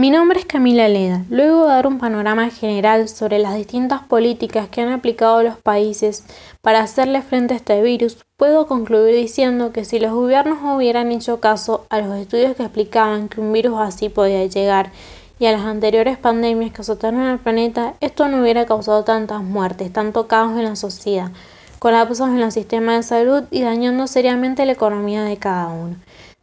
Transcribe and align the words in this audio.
Mi 0.00 0.10
nombre 0.10 0.38
es 0.38 0.46
Camila 0.46 0.86
Leda. 0.86 1.24
Luego 1.28 1.62
de 1.62 1.70
dar 1.70 1.88
un 1.88 1.98
panorama 1.98 2.50
general 2.50 3.08
sobre 3.08 3.40
las 3.40 3.56
distintas 3.56 4.00
políticas 4.00 4.68
que 4.68 4.80
han 4.80 4.92
aplicado 4.92 5.42
los 5.42 5.58
países 5.58 6.24
para 6.62 6.78
hacerle 6.78 7.20
frente 7.20 7.54
a 7.54 7.56
este 7.56 7.82
virus, 7.82 8.16
puedo 8.36 8.68
concluir 8.68 9.16
diciendo 9.16 9.72
que 9.72 9.84
si 9.84 9.98
los 9.98 10.12
gobiernos 10.12 10.60
hubieran 10.62 11.10
hecho 11.10 11.40
caso 11.40 11.84
a 11.90 11.98
los 11.98 12.16
estudios 12.16 12.54
que 12.54 12.62
explicaban 12.62 13.28
que 13.28 13.40
un 13.40 13.52
virus 13.52 13.80
así 13.80 14.08
podía 14.08 14.46
llegar 14.46 14.92
y 15.40 15.46
a 15.46 15.52
las 15.52 15.62
anteriores 15.62 16.16
pandemias 16.16 16.72
que 16.72 16.82
azotaron 16.82 17.22
al 17.22 17.40
planeta, 17.40 17.94
esto 17.98 18.28
no 18.28 18.40
hubiera 18.40 18.66
causado 18.66 19.02
tantas 19.02 19.42
muertes, 19.42 19.92
tanto 19.92 20.28
caos 20.28 20.56
en 20.56 20.62
la 20.62 20.76
sociedad, 20.76 21.32
colapsos 21.80 22.28
en 22.28 22.38
el 22.38 22.52
sistema 22.52 22.94
de 22.94 23.02
salud 23.02 23.42
y 23.50 23.62
dañando 23.62 24.06
seriamente 24.06 24.64
la 24.64 24.74
economía 24.74 25.24
de 25.24 25.38
cada 25.38 25.66
uno. 25.66 25.96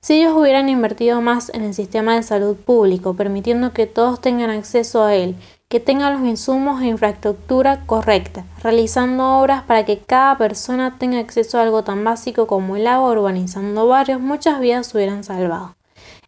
Si 0.06 0.22
ellos 0.22 0.36
hubieran 0.38 0.70
invertido 0.70 1.20
más 1.20 1.50
en 1.50 1.64
el 1.64 1.74
sistema 1.74 2.16
de 2.16 2.22
salud 2.22 2.56
público, 2.56 3.16
permitiendo 3.16 3.74
que 3.74 3.88
todos 3.88 4.22
tengan 4.22 4.52
acceso 4.52 5.04
a 5.04 5.16
él, 5.16 5.36
que 5.68 5.80
tengan 5.80 6.14
los 6.14 6.30
insumos 6.30 6.80
e 6.80 6.86
infraestructura 6.86 7.88
correcta, 7.88 8.46
realizando 8.62 9.40
obras 9.40 9.64
para 9.64 9.84
que 9.84 9.98
cada 9.98 10.38
persona 10.38 11.00
tenga 11.00 11.18
acceso 11.18 11.58
a 11.58 11.64
algo 11.64 11.84
tan 11.84 12.04
básico 12.04 12.46
como 12.46 12.76
el 12.76 12.86
agua, 12.86 13.14
urbanizando 13.14 13.88
barrios, 13.88 14.22
muchas 14.22 14.60
vidas 14.60 14.86
se 14.86 14.96
hubieran 14.96 15.24
salvado. 15.24 15.76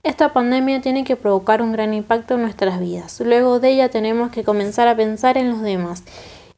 Esta 0.02 0.34
pandemia 0.34 0.82
tiene 0.82 1.04
que 1.04 1.16
provocar 1.16 1.62
un 1.62 1.72
gran 1.72 1.94
impacto 1.94 2.34
en 2.34 2.42
nuestras 2.42 2.80
vidas. 2.80 3.20
Luego 3.20 3.60
de 3.60 3.70
ella 3.74 3.90
tenemos 3.90 4.32
que 4.32 4.44
comenzar 4.44 4.88
a 4.88 4.96
pensar 4.96 5.38
en 5.38 5.52
los 5.52 5.62
demás 5.62 6.04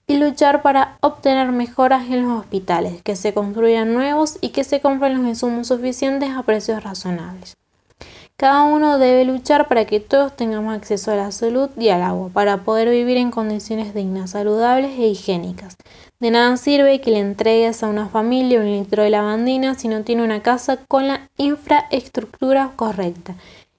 y 0.10 0.18
luchar 0.18 0.64
para 0.64 0.98
obtener 1.02 1.52
mejoras 1.52 2.10
en 2.10 2.24
los 2.24 2.40
hospitales, 2.40 3.04
que 3.04 3.16
se 3.16 3.32
construyan 3.32 3.94
nuevos 3.94 4.40
y 4.42 4.50
que 4.50 4.64
se 4.64 4.82
compren 4.82 5.16
los 5.16 5.28
insumos 5.28 5.68
suficientes 5.68 6.32
a 6.32 6.42
precios 6.42 6.84
razonables. 6.84 7.56
Cada 8.36 8.64
uno 8.64 8.98
debe 8.98 9.24
luchar 9.24 9.68
para 9.68 9.86
que 9.86 10.00
todos 10.00 10.36
tengamos 10.36 10.74
acceso 10.76 11.12
a 11.12 11.16
la 11.16 11.32
salud 11.32 11.70
y 11.78 11.90
al 11.90 12.02
agua, 12.02 12.30
para 12.30 12.64
poder 12.64 12.90
vivir 12.90 13.18
en 13.18 13.30
condiciones 13.30 13.94
dignas, 13.94 14.32
saludables 14.32 14.98
e 14.98 15.10
higiénicas. 15.10 15.78
De 16.20 16.32
nada 16.32 16.58
sirve 16.58 17.02
que 17.02 17.12
le 17.12 17.20
entregues 17.20 17.84
a 17.84 17.88
una 17.88 18.08
familia 18.08 18.62
un 18.62 18.72
litro 18.72 19.04
de 19.04 19.12
lavandina 19.12 19.76
si 19.76 19.90
no 19.90 20.04
tiene 20.04 20.24
una 20.24 20.42
casa 20.42 20.78
con 20.88 21.08
la 21.08 21.30
infraestructura 21.38 22.72
correcta 22.76 23.36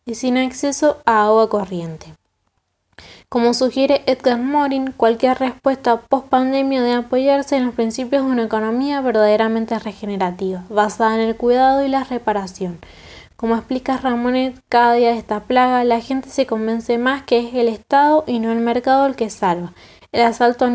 y 0.07 0.15
sin 0.15 0.39
acceso 0.39 0.99
a 1.07 1.25
agua 1.25 1.51
corriente. 1.51 2.15
Como 3.33 3.55
sugiere 3.55 4.03
Edgar 4.07 4.41
Morin, 4.41 4.91
cualquier 4.91 5.39
respuesta 5.39 6.01
post-pandemia 6.01 6.83
debe 6.83 6.95
apoyarse 6.95 7.57
en 7.57 7.67
los 7.67 7.77
principios 7.77 8.25
de 8.25 8.31
una 8.33 8.43
economía 8.43 9.01
verdaderamente 9.03 9.79
regenerativa, 9.79 10.65
basada 10.69 11.15
en 11.15 11.21
el 11.21 11.37
cuidado 11.37 11.85
y 11.85 11.89
la 11.89 12.03
reparación. 12.03 12.81
Como 13.37 13.55
explica 13.55 13.99
Ramonet, 13.99 14.61
cada 14.69 14.95
día 14.95 15.11
de 15.11 15.19
esta 15.19 15.45
plaga 15.45 15.85
la 15.85 16.01
gente 16.01 16.29
se 16.29 16.47
convence 16.47 16.99
más 16.99 17.23
que 17.23 17.39
es 17.39 17.55
el 17.55 17.69
Estado 17.69 18.25
y 18.27 18.41
no 18.41 18.51
el 18.51 18.59
mercado 18.59 19.07
el 19.07 19.15
que 19.15 19.31
salva. 19.31 19.75
El 20.11 20.23
asalto 20.23 20.69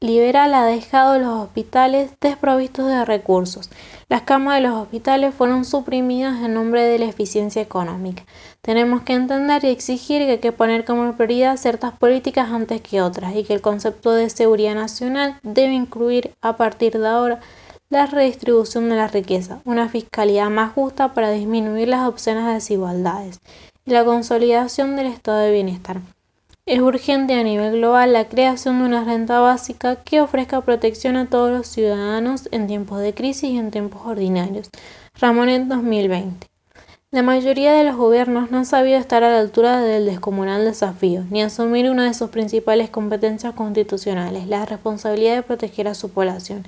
liberal 0.00 0.54
ha 0.54 0.64
dejado 0.64 1.18
los 1.18 1.44
hospitales 1.44 2.10
desprovistos 2.20 2.88
de 2.88 3.04
recursos. 3.04 3.70
Las 4.08 4.22
camas 4.22 4.56
de 4.56 4.68
los 4.68 4.74
hospitales 4.80 5.34
fueron 5.34 5.64
suprimidas 5.64 6.42
en 6.42 6.54
nombre 6.54 6.84
de 6.84 6.98
la 6.98 7.04
eficiencia 7.04 7.60
económica. 7.60 8.24
Tenemos 8.62 9.02
que 9.02 9.12
entender 9.12 9.62
y 9.64 9.68
exigir 9.68 10.22
que 10.22 10.32
hay 10.32 10.38
que 10.38 10.52
poner 10.52 10.84
como 10.84 11.12
prioridad 11.12 11.58
ciertas 11.58 11.92
políticas 11.92 12.50
antes 12.50 12.80
que 12.80 13.02
otras 13.02 13.36
y 13.36 13.44
que 13.44 13.52
el 13.52 13.60
concepto 13.60 14.12
de 14.12 14.30
seguridad 14.30 14.74
nacional 14.74 15.38
debe 15.42 15.74
incluir 15.74 16.32
a 16.40 16.56
partir 16.56 16.98
de 16.98 17.06
ahora 17.06 17.40
la 17.90 18.06
redistribución 18.06 18.88
de 18.88 18.96
la 18.96 19.08
riqueza, 19.08 19.60
una 19.64 19.88
fiscalidad 19.88 20.48
más 20.48 20.72
justa 20.72 21.12
para 21.12 21.30
disminuir 21.30 21.88
las 21.88 22.08
obscenas 22.08 22.54
desigualdades 22.54 23.40
y 23.84 23.90
la 23.90 24.04
consolidación 24.04 24.96
del 24.96 25.08
estado 25.08 25.40
de 25.40 25.52
bienestar. 25.52 26.00
Es 26.70 26.78
urgente 26.78 27.34
a 27.34 27.42
nivel 27.42 27.78
global 27.78 28.12
la 28.12 28.28
creación 28.28 28.78
de 28.78 28.84
una 28.84 29.02
renta 29.02 29.40
básica 29.40 29.96
que 29.96 30.20
ofrezca 30.20 30.60
protección 30.60 31.16
a 31.16 31.28
todos 31.28 31.50
los 31.50 31.66
ciudadanos 31.66 32.48
en 32.52 32.68
tiempos 32.68 33.00
de 33.00 33.12
crisis 33.12 33.50
y 33.50 33.58
en 33.58 33.72
tiempos 33.72 34.02
ordinarios. 34.04 34.70
Ramonet 35.20 35.64
2020. 35.64 36.46
La 37.10 37.24
mayoría 37.24 37.72
de 37.72 37.82
los 37.82 37.96
gobiernos 37.96 38.52
no 38.52 38.58
han 38.58 38.66
sabido 38.66 39.00
estar 39.00 39.24
a 39.24 39.30
la 39.30 39.40
altura 39.40 39.80
del 39.80 40.06
descomunal 40.06 40.64
desafío, 40.64 41.24
ni 41.28 41.42
asumir 41.42 41.90
una 41.90 42.04
de 42.04 42.14
sus 42.14 42.30
principales 42.30 42.88
competencias 42.88 43.54
constitucionales, 43.54 44.46
la 44.46 44.64
responsabilidad 44.64 45.34
de 45.34 45.42
proteger 45.42 45.88
a 45.88 45.94
su 45.94 46.10
población. 46.10 46.64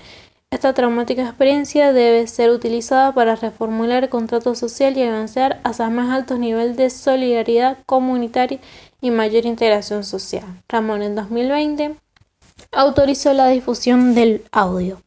Esta 0.51 0.75
traumática 0.75 1.23
experiencia 1.23 1.93
debe 1.93 2.27
ser 2.27 2.51
utilizada 2.51 3.15
para 3.15 3.37
reformular 3.37 4.03
el 4.03 4.11
contrato 4.11 4.57
social 4.57 4.99
y 4.99 5.05
avanzar 5.05 5.61
hacia 5.63 5.89
más 5.91 6.11
altos 6.11 6.41
niveles 6.41 6.77
de 6.77 6.91
solidaridad 6.91 7.79
comunitaria 7.87 8.59
y 9.03 9.11
mayor 9.11 9.45
integración 9.45 10.05
social. 10.05 10.63
Ramón 10.69 11.03
en 11.03 11.15
2020 11.15 11.97
autorizó 12.71 13.35
la 13.35 13.49
difusión 13.49 14.15
del 14.15 14.45
audio. 14.53 14.99